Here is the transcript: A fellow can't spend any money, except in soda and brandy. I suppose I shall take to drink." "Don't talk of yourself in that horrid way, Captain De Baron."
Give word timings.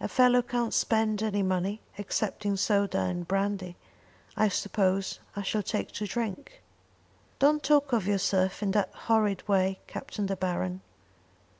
A 0.00 0.08
fellow 0.08 0.42
can't 0.42 0.74
spend 0.74 1.22
any 1.22 1.44
money, 1.44 1.80
except 1.96 2.44
in 2.44 2.56
soda 2.56 2.98
and 3.02 3.28
brandy. 3.28 3.76
I 4.36 4.48
suppose 4.48 5.20
I 5.36 5.42
shall 5.42 5.62
take 5.62 5.92
to 5.92 6.08
drink." 6.08 6.60
"Don't 7.38 7.62
talk 7.62 7.92
of 7.92 8.04
yourself 8.08 8.64
in 8.64 8.72
that 8.72 8.92
horrid 8.92 9.46
way, 9.46 9.78
Captain 9.86 10.26
De 10.26 10.34
Baron." 10.34 10.80